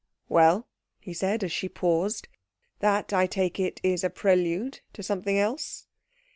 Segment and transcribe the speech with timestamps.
[0.29, 0.67] "Well?"
[0.99, 2.27] he said, as she paused.
[2.79, 5.85] "That, I take it, is a prelude to something else."